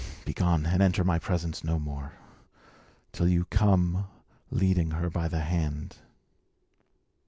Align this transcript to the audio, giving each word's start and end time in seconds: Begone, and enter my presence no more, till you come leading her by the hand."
Begone, 0.25 0.65
and 0.65 0.81
enter 0.81 1.03
my 1.03 1.19
presence 1.19 1.63
no 1.63 1.77
more, 1.77 2.13
till 3.11 3.27
you 3.27 3.45
come 3.45 4.07
leading 4.49 4.89
her 4.89 5.11
by 5.11 5.27
the 5.27 5.41
hand." 5.41 5.97